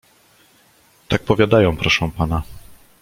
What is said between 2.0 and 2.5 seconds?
pana."